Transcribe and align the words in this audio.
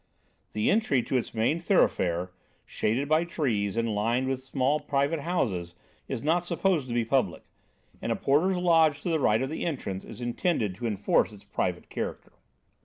The 0.53 0.71
entry 0.71 1.03
to 1.03 1.15
its 1.17 1.31
main 1.35 1.59
thoroughfare, 1.59 2.31
shaded 2.65 3.07
by 3.07 3.23
trees 3.23 3.77
and 3.77 3.93
lined 3.93 4.27
with 4.27 4.41
small 4.41 4.79
private 4.79 5.19
houses, 5.19 5.75
is 6.07 6.23
not 6.23 6.43
supposed 6.43 6.87
to 6.87 6.93
be 6.95 7.05
public, 7.05 7.43
and 8.01 8.11
a 8.11 8.15
porter's 8.15 8.57
lodge 8.57 9.03
to 9.03 9.09
the 9.09 9.19
right 9.19 9.43
of 9.43 9.51
the 9.51 9.63
entrance 9.63 10.03
is 10.03 10.19
intended 10.19 10.73
to 10.73 10.87
enforce 10.87 11.31
its 11.31 11.43
private 11.43 11.87
character. 11.91 12.31